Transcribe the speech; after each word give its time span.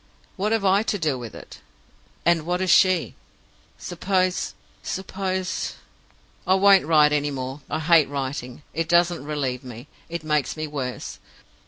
What 0.35 0.51
have 0.51 0.65
I 0.65 0.81
to 0.81 0.97
do 0.97 1.15
with 1.19 1.35
it, 1.35 1.59
and 2.25 2.41
what 2.43 2.59
has 2.59 2.71
she?' 2.71 3.13
Suppose 3.77 4.55
suppose 4.81 5.75
"I 6.47 6.55
won't 6.55 6.87
write 6.87 7.13
any 7.13 7.29
more. 7.29 7.61
I 7.69 7.77
hate 7.79 8.09
writing. 8.09 8.63
It 8.73 8.89
doesn't 8.89 9.23
relieve 9.23 9.63
me 9.63 9.85
it 10.09 10.23
makes 10.23 10.57
me 10.57 10.65
worse. 10.65 11.19